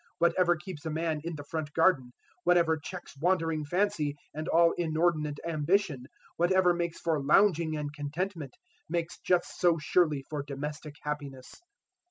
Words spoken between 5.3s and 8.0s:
ambition, whatever makes for lounging and